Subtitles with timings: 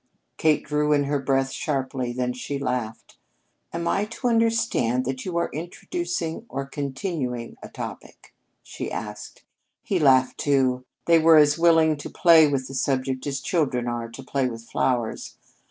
[0.37, 2.11] Kate drew in her breath sharply.
[2.11, 3.19] Then she laughed.
[3.71, 8.33] "Am I to understand that you are introducing or continuing a topic?"
[8.63, 9.43] she asked.
[9.83, 10.85] He laughed, too.
[11.05, 14.67] They were as willing to play with the subject as children are to play with
[14.67, 15.37] flowers.